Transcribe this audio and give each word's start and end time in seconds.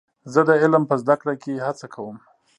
زه 0.33 0.41
د 0.49 0.51
علم 0.61 0.83
په 0.89 0.95
زده 1.01 1.15
کړه 1.21 1.33
کې 1.41 1.63
هڅه 1.67 1.87
کوم. 1.93 2.17